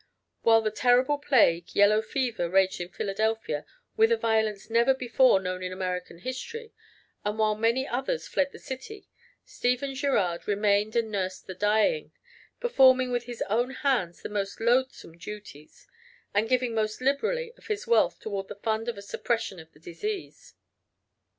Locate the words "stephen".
9.45-9.93